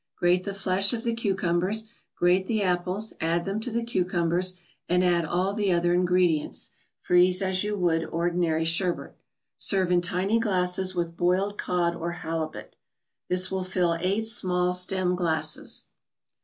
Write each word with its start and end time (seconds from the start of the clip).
Grate 0.17 0.45
the 0.45 0.53
flesh 0.55 0.93
of 0.93 1.03
the 1.03 1.13
cucumbers; 1.13 1.83
grate 2.15 2.47
the 2.47 2.63
apples, 2.63 3.13
add 3.21 3.45
them 3.45 3.59
to 3.59 3.69
the 3.69 3.83
cucumbers, 3.83 4.55
and 4.89 5.03
add 5.03 5.25
all 5.25 5.53
the 5.53 5.71
other 5.71 5.93
ingredients. 5.93 6.71
Freeze 6.99 7.39
as 7.39 7.63
you 7.63 7.77
would 7.77 8.03
ordinary 8.05 8.65
sherbet. 8.65 9.15
Serve 9.57 9.91
in 9.91 10.01
tiny 10.01 10.39
glasses, 10.39 10.95
with 10.95 11.15
boiled 11.15 11.55
cod 11.55 11.95
or 11.95 12.13
halibut. 12.13 12.75
This 13.29 13.51
will 13.51 13.63
fill 13.63 13.95
eight 13.99 14.25
small 14.25 14.73
stem 14.73 15.15
glasses. 15.15 15.85